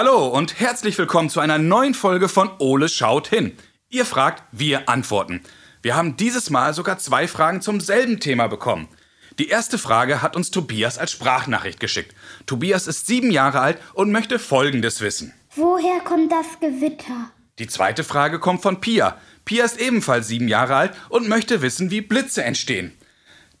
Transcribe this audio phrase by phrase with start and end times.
[0.00, 3.56] Hallo und herzlich willkommen zu einer neuen Folge von Ole schaut hin.
[3.88, 5.42] Ihr fragt, wir antworten.
[5.82, 8.86] Wir haben dieses Mal sogar zwei Fragen zum selben Thema bekommen.
[9.40, 12.14] Die erste Frage hat uns Tobias als Sprachnachricht geschickt.
[12.46, 15.34] Tobias ist sieben Jahre alt und möchte Folgendes wissen.
[15.56, 17.32] Woher kommt das Gewitter?
[17.58, 19.18] Die zweite Frage kommt von Pia.
[19.44, 22.96] Pia ist ebenfalls sieben Jahre alt und möchte wissen, wie Blitze entstehen.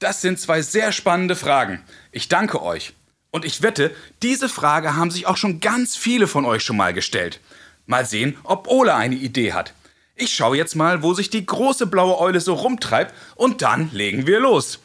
[0.00, 1.84] Das sind zwei sehr spannende Fragen.
[2.10, 2.92] Ich danke euch.
[3.34, 3.90] Und ich wette,
[4.22, 7.40] diese Frage haben sich auch schon ganz viele von euch schon mal gestellt.
[7.84, 9.74] Mal sehen, ob Ole eine Idee hat.
[10.14, 14.28] Ich schaue jetzt mal, wo sich die große blaue Eule so rumtreibt und dann legen
[14.28, 14.78] wir los.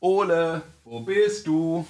[0.00, 1.86] Ole, wo bist du?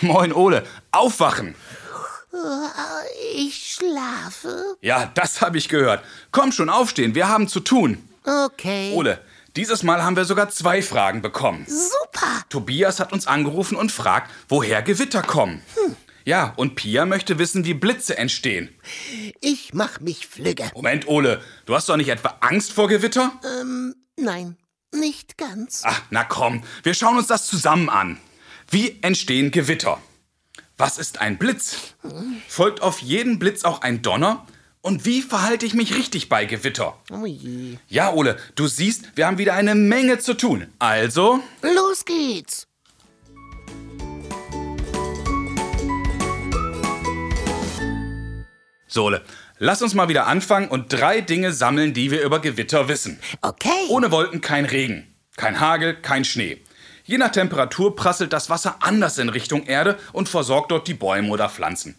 [0.00, 1.54] Moin Ole, aufwachen!
[3.34, 4.76] Ich schlafe.
[4.80, 6.02] Ja, das habe ich gehört.
[6.30, 8.08] Komm schon, aufstehen, wir haben zu tun.
[8.24, 8.92] Okay.
[8.94, 9.20] Ole,
[9.56, 11.66] dieses Mal haben wir sogar zwei Fragen bekommen.
[11.68, 12.44] Super.
[12.48, 15.62] Tobias hat uns angerufen und fragt, woher Gewitter kommen.
[16.24, 18.68] Ja, und Pia möchte wissen, wie Blitze entstehen.
[19.40, 20.70] Ich mach mich flügge.
[20.74, 23.32] Moment, Ole, du hast doch nicht etwa Angst vor Gewitter?
[24.16, 24.56] Nein,
[24.92, 25.82] nicht ganz.
[25.84, 28.18] Ach, na komm, wir schauen uns das zusammen an.
[28.68, 30.00] Wie entstehen Gewitter?
[30.78, 31.94] Was ist ein Blitz?
[32.48, 34.46] Folgt auf jeden Blitz auch ein Donner?
[34.82, 36.98] Und wie verhalte ich mich richtig bei Gewitter?
[37.10, 37.78] Oh je.
[37.88, 40.66] Ja, Ole, du siehst, wir haben wieder eine Menge zu tun.
[40.78, 42.66] Also, Los geht's.
[48.86, 49.22] so, Ole,
[49.58, 53.18] lass uns mal wieder anfangen und drei Dinge sammeln, die wir über Gewitter wissen.
[53.42, 53.86] Okay.
[53.88, 56.62] Ohne Wolken kein Regen, kein Hagel, kein Schnee.
[57.06, 61.30] Je nach Temperatur prasselt das Wasser anders in Richtung Erde und versorgt dort die Bäume
[61.30, 61.94] oder Pflanzen.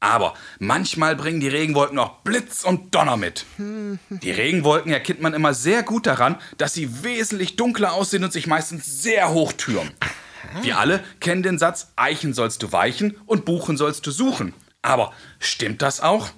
[0.00, 3.46] Aber manchmal bringen die Regenwolken auch Blitz und Donner mit.
[3.58, 8.46] Die Regenwolken erkennt man immer sehr gut daran, dass sie wesentlich dunkler aussehen und sich
[8.46, 9.92] meistens sehr hoch türmen.
[10.62, 14.54] Wir alle kennen den Satz, Eichen sollst du weichen und Buchen sollst du suchen.
[14.82, 16.30] Aber stimmt das auch?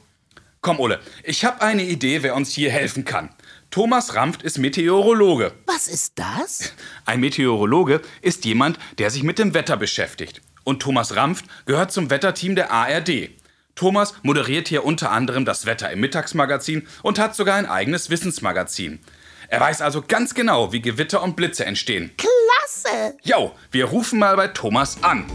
[0.62, 3.30] Komm, Ole, ich habe eine Idee, wer uns hier helfen kann.
[3.70, 5.52] Thomas Rampft ist Meteorologe.
[5.66, 6.72] Was ist das?
[7.06, 10.42] Ein Meteorologe ist jemand, der sich mit dem Wetter beschäftigt.
[10.64, 13.30] Und Thomas Rampft gehört zum Wetterteam der ARD.
[13.76, 18.98] Thomas moderiert hier unter anderem das Wetter im Mittagsmagazin und hat sogar ein eigenes Wissensmagazin.
[19.46, 22.10] Er weiß also ganz genau, wie Gewitter und Blitze entstehen.
[22.16, 23.16] Klasse.
[23.22, 25.26] Jo, wir rufen mal bei Thomas an.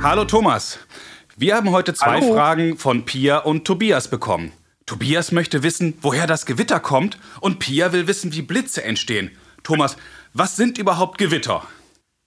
[0.00, 0.78] Hallo Thomas.
[1.40, 2.34] Wir haben heute zwei Hallo.
[2.34, 4.50] Fragen von Pia und Tobias bekommen.
[4.86, 9.30] Tobias möchte wissen, woher das Gewitter kommt und Pia will wissen, wie Blitze entstehen.
[9.62, 9.96] Thomas,
[10.34, 11.62] was sind überhaupt Gewitter?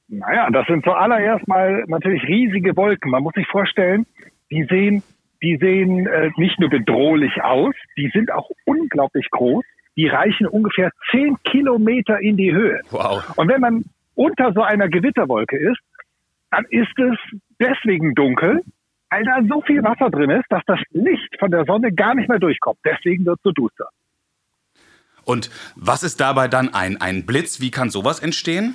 [0.07, 3.11] Naja, das sind zuallererst mal natürlich riesige Wolken.
[3.11, 4.05] Man muss sich vorstellen,
[4.49, 5.03] die sehen,
[5.43, 9.65] die sehen äh, nicht nur bedrohlich aus, die sind auch unglaublich groß.
[9.97, 12.79] Die reichen ungefähr zehn Kilometer in die Höhe.
[12.91, 13.37] Wow.
[13.37, 13.83] Und wenn man
[14.15, 15.81] unter so einer Gewitterwolke ist,
[16.49, 17.17] dann ist es
[17.59, 18.61] deswegen dunkel,
[19.11, 22.29] weil da so viel Wasser drin ist, dass das Licht von der Sonne gar nicht
[22.29, 22.79] mehr durchkommt.
[22.85, 23.89] Deswegen wird es so duster.
[25.25, 27.61] Und was ist dabei dann ein, ein Blitz?
[27.61, 28.73] Wie kann sowas entstehen?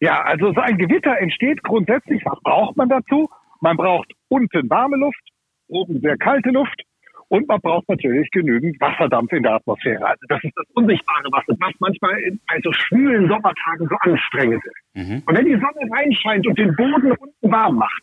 [0.00, 3.28] Ja, also so ein Gewitter entsteht grundsätzlich, was braucht man dazu?
[3.60, 5.20] Man braucht unten warme Luft,
[5.68, 6.82] oben sehr kalte Luft
[7.28, 10.06] und man braucht natürlich genügend Wasserdampf in der Atmosphäre.
[10.06, 14.62] Also das ist das unsichtbare Wasser, was manchmal in, bei so schwülen Sommertagen so anstrengend
[14.64, 14.98] ist.
[15.26, 18.02] Und wenn die Sonne reinscheint und den Boden unten warm macht,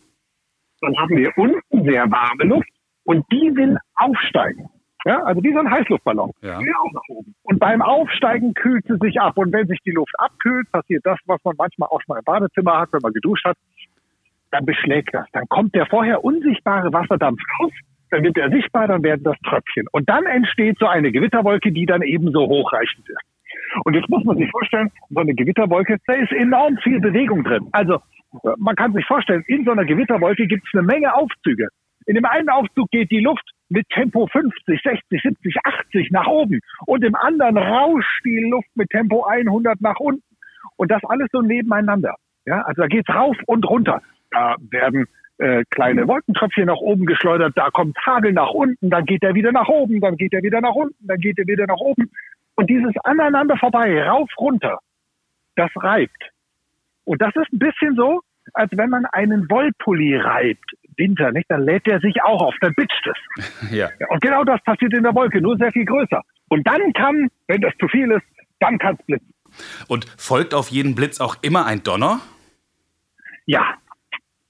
[0.81, 2.69] dann haben wir unten sehr warme Luft
[3.03, 4.69] und die will aufsteigen.
[5.05, 6.31] Ja, also wie so ein Heißluftballon.
[6.41, 6.57] Ja.
[6.57, 7.33] Auch nach oben.
[7.43, 9.35] Und beim Aufsteigen kühlt sie sich ab.
[9.37, 12.25] Und wenn sich die Luft abkühlt, passiert das, was man manchmal auch schon mal im
[12.25, 13.57] Badezimmer hat, wenn man geduscht hat,
[14.51, 15.25] dann beschlägt das.
[15.33, 17.71] Dann kommt der vorher unsichtbare Wasserdampf raus,
[18.11, 19.87] dann wird er sichtbar, dann werden das Tröpfchen.
[19.91, 23.21] Und dann entsteht so eine Gewitterwolke, die dann ebenso hochreichend ist.
[23.85, 27.69] Und jetzt muss man sich vorstellen, so eine Gewitterwolke, da ist enorm viel Bewegung drin.
[27.71, 28.01] Also
[28.57, 31.67] man kann sich vorstellen, in so einer Gewitterwolke gibt es eine Menge Aufzüge.
[32.05, 36.59] In dem einen Aufzug geht die Luft mit Tempo 50, 60, 70, 80 nach oben
[36.85, 40.23] und im anderen rauscht die Luft mit Tempo 100 nach unten.
[40.77, 42.15] Und das alles so nebeneinander.
[42.45, 44.01] Ja, also da geht's rauf und runter.
[44.31, 45.07] Da werden
[45.37, 49.51] äh, kleine Wolkentröpfchen nach oben geschleudert, da kommt Hagel nach unten, dann geht er wieder
[49.51, 52.11] nach oben, dann geht er wieder nach unten, dann geht er wieder nach oben.
[52.55, 54.79] Und dieses aneinander vorbei, rauf, runter,
[55.55, 56.31] das reibt.
[57.11, 58.21] Und das ist ein bisschen so,
[58.53, 60.63] als wenn man einen Wollpulli reibt,
[60.95, 61.51] Winter, nicht?
[61.51, 63.69] Dann lädt der sich auch auf, dann bitcht es.
[63.71, 66.21] Ja, Und genau das passiert in der Wolke, nur sehr viel größer.
[66.47, 68.23] Und dann kann, wenn das zu viel ist,
[68.61, 69.33] dann kann es blitzen.
[69.89, 72.21] Und folgt auf jeden Blitz auch immer ein Donner?
[73.45, 73.75] Ja.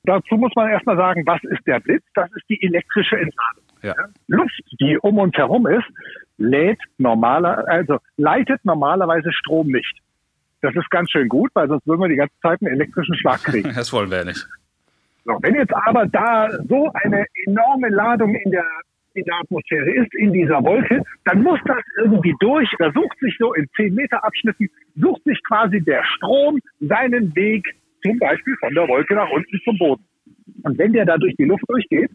[0.04, 2.04] Dazu muss man erstmal sagen, was ist der Blitz?
[2.14, 3.64] Das ist die elektrische Entladung.
[3.82, 3.96] Ja.
[4.28, 5.88] Luft, die um uns herum ist,
[6.38, 10.00] lädt normaler, also leitet normalerweise Strom nicht.
[10.62, 13.44] Das ist ganz schön gut, weil sonst würden wir die ganze Zeit einen elektrischen Schlag
[13.44, 13.72] kriegen.
[13.76, 14.48] Das wollen wir ja nicht.
[15.26, 18.66] So, wenn jetzt aber da so eine enorme Ladung in der,
[19.14, 22.70] in der Atmosphäre ist, in dieser Wolke, dann muss das irgendwie durch.
[22.80, 27.66] Da sucht sich so in 10 Meter Abschnitten, sucht sich quasi der Strom seinen Weg
[28.04, 30.04] zum Beispiel von der Wolke nach unten zum Boden.
[30.64, 32.12] Und wenn der da durch die Luft durchgeht,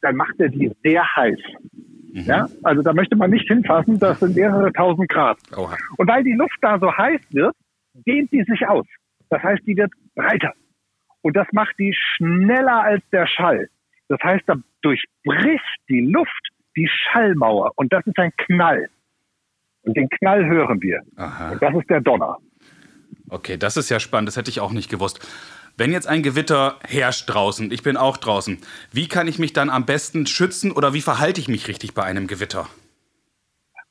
[0.00, 1.38] dann macht er die sehr heiß.
[2.12, 5.38] Ja, also da möchte man nicht hinfassen, das sind mehrere tausend Grad.
[5.56, 5.76] Oha.
[5.98, 7.54] Und weil die Luft da so heiß wird,
[8.06, 8.86] dehnt die sich aus.
[9.30, 10.54] Das heißt, die wird breiter.
[11.22, 13.68] Und das macht die schneller als der Schall.
[14.08, 17.72] Das heißt, da durchbricht die Luft die Schallmauer.
[17.76, 18.88] Und das ist ein Knall.
[19.82, 21.02] Und den Knall hören wir.
[21.16, 21.52] Aha.
[21.52, 22.38] Und das ist der Donner.
[23.30, 25.20] Okay, das ist ja spannend, das hätte ich auch nicht gewusst.
[25.76, 28.58] Wenn jetzt ein Gewitter herrscht draußen, ich bin auch draußen,
[28.90, 32.02] wie kann ich mich dann am besten schützen oder wie verhalte ich mich richtig bei
[32.02, 32.68] einem Gewitter?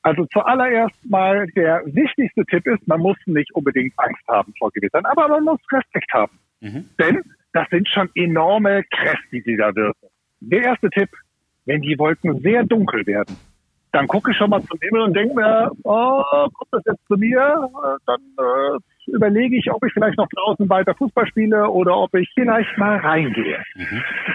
[0.02, 5.04] Also zuallererst mal der wichtigste Tipp ist, man muss nicht unbedingt Angst haben vor Gewittern,
[5.06, 6.38] aber man muss Respekt haben.
[6.98, 7.22] Denn
[7.52, 10.08] das sind schon enorme Kräfte, die da wirken.
[10.40, 11.10] Der erste Tipp,
[11.66, 13.36] wenn die Wolken sehr dunkel werden,
[13.92, 16.22] dann gucke ich schon mal zum Himmel und denke mir, oh,
[16.52, 17.68] kommt das jetzt zu mir?
[18.06, 22.30] Dann äh, überlege ich, ob ich vielleicht noch draußen weiter Fußball spiele oder ob ich
[22.34, 23.58] vielleicht mal reingehe.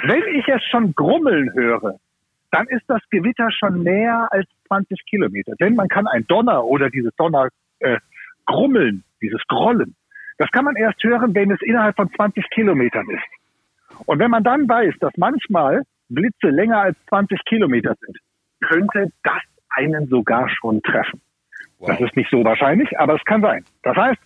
[0.06, 2.00] Wenn ich es schon grummeln höre,
[2.53, 5.53] dann ist das Gewitter schon näher als 20 Kilometer.
[5.59, 7.97] Denn man kann ein Donner oder dieses Donner äh,
[8.45, 9.95] grummeln, dieses Grollen,
[10.38, 14.05] das kann man erst hören, wenn es innerhalb von 20 Kilometern ist.
[14.05, 18.17] Und wenn man dann weiß, dass manchmal Blitze länger als 20 Kilometer sind,
[18.61, 21.21] könnte das einen sogar schon treffen.
[21.79, 23.65] Das ist nicht so wahrscheinlich, aber es kann sein.
[23.83, 24.21] Das heißt,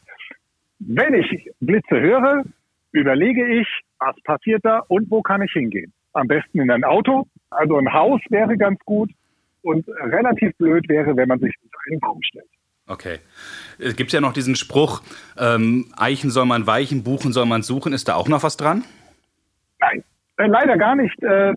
[0.80, 2.44] wenn ich Blitze höre,
[2.92, 3.68] überlege ich,
[4.00, 5.92] was passiert da und wo kann ich hingehen.
[6.14, 9.12] Am besten in ein Auto, also ein Haus wäre ganz gut
[9.62, 12.50] und relativ blöd wäre, wenn man sich unter einen Baum stellt.
[12.88, 13.20] Okay.
[13.80, 15.02] Es gibt ja noch diesen Spruch,
[15.38, 17.92] ähm, Eichen soll man weichen, Buchen soll man suchen.
[17.92, 18.86] Ist da auch noch was dran?
[19.80, 20.04] Nein,
[20.38, 21.22] äh, leider gar nicht.
[21.22, 21.54] Äh,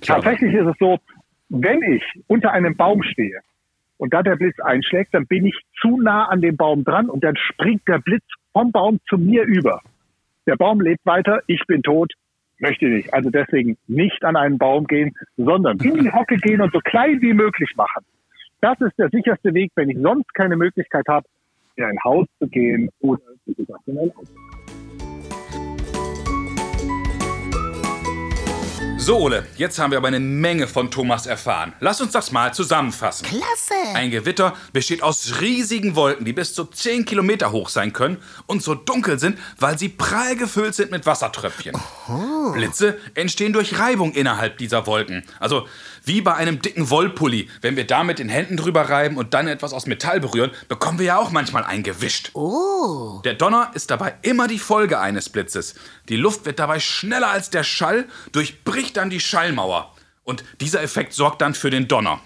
[0.00, 0.98] tatsächlich ist es so,
[1.50, 3.40] wenn ich unter einem Baum stehe
[3.98, 7.22] und da der Blitz einschlägt, dann bin ich zu nah an dem Baum dran und
[7.22, 9.82] dann springt der Blitz vom Baum zu mir über.
[10.46, 12.14] Der Baum lebt weiter, ich bin tot,
[12.60, 13.12] möchte nicht.
[13.12, 17.20] Also deswegen nicht an einen Baum gehen, sondern in die Hocke gehen und so klein
[17.20, 18.04] wie möglich machen.
[18.60, 21.26] Das ist der sicherste Weg, wenn ich sonst keine Möglichkeit habe,
[21.76, 24.24] in ein Haus zu gehen oder wie gesagt in ein Auto.
[29.00, 31.72] So, Ole, jetzt haben wir aber eine Menge von Thomas erfahren.
[31.80, 33.26] Lass uns das mal zusammenfassen.
[33.26, 33.74] Klasse.
[33.94, 38.62] Ein Gewitter besteht aus riesigen Wolken, die bis zu 10 Kilometer hoch sein können und
[38.62, 41.74] so dunkel sind, weil sie prall gefüllt sind mit Wassertröpfchen.
[42.52, 45.24] Blitze entstehen durch Reibung innerhalb dieser Wolken.
[45.38, 45.66] Also
[46.04, 47.48] wie bei einem dicken Wollpulli.
[47.60, 50.98] Wenn wir da mit den Händen drüber reiben und dann etwas aus Metall berühren, bekommen
[50.98, 52.30] wir ja auch manchmal eingewischt.
[52.34, 53.20] Oh.
[53.24, 55.74] Der Donner ist dabei immer die Folge eines Blitzes.
[56.08, 59.94] Die Luft wird dabei schneller als der Schall, durchbricht dann die Schallmauer.
[60.24, 62.20] Und dieser Effekt sorgt dann für den Donner.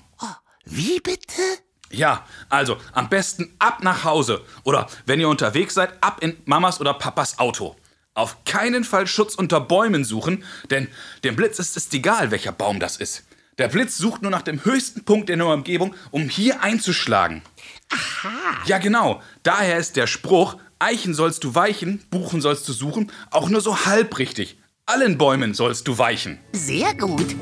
[0.65, 1.43] Wie bitte?
[1.91, 6.81] Ja, also am besten ab nach Hause oder wenn ihr unterwegs seid, ab in Mamas
[6.81, 7.77] oder Papas Auto.
[8.15, 10.87] Auf keinen Fall Schutz unter Bäumen suchen, denn
[11.25, 13.25] dem Blitz ist es egal, welcher Baum das ist.
[13.59, 17.43] Der Blitz sucht nur nach dem höchsten Punkt in der Umgebung, um hier einzuschlagen.
[17.91, 18.63] Aha.
[18.67, 19.21] Ja, genau.
[19.43, 23.85] Daher ist der Spruch, Eichen sollst du weichen, Buchen sollst du suchen, auch nur so
[23.85, 24.59] halb richtig.
[24.87, 26.39] Allen Bäumen sollst du weichen.
[26.53, 27.35] Sehr gut.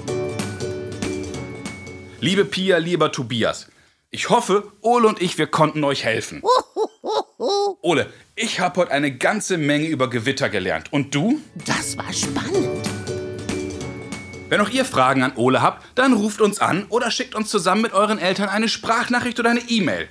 [2.21, 3.69] Liebe Pia, lieber Tobias,
[4.11, 6.43] ich hoffe, Ole und ich, wir konnten euch helfen.
[7.85, 10.93] Ole, ich habe heute eine ganze Menge über Gewitter gelernt.
[10.93, 11.41] Und du?
[11.67, 12.89] Das war spannend.
[14.49, 17.83] Wenn auch ihr Fragen an Ole habt, dann ruft uns an oder schickt uns zusammen
[17.83, 20.09] mit euren Eltern eine Sprachnachricht oder eine E-Mail.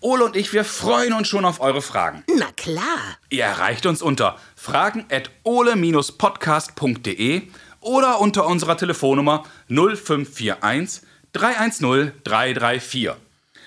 [0.00, 2.24] Ole und ich, wir freuen uns schon auf eure Fragen.
[2.38, 3.18] Na klar.
[3.28, 7.42] Ihr erreicht uns unter fragen.ole-podcast.de
[7.80, 11.02] oder unter unserer Telefonnummer 0541
[11.34, 13.10] 310 334.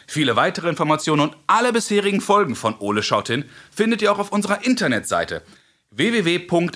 [0.07, 4.31] Viele weitere Informationen und alle bisherigen Folgen von Ole schaut hin findet ihr auch auf
[4.31, 5.43] unserer Internetseite
[5.91, 6.75] www.noz.de-ole.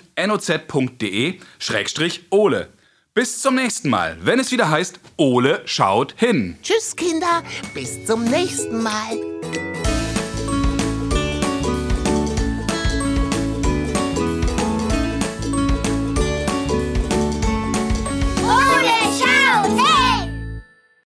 [3.14, 6.58] Bis zum nächsten Mal, wenn es wieder heißt Ole schaut hin.
[6.62, 7.44] Tschüss, Kinder.
[7.74, 9.71] Bis zum nächsten Mal.